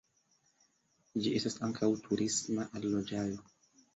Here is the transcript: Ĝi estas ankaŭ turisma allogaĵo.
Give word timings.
Ĝi 1.25 1.33
estas 1.41 1.59
ankaŭ 1.67 1.91
turisma 2.07 2.67
allogaĵo. 2.81 3.39